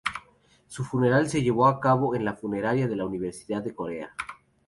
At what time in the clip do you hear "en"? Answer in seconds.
2.15-2.25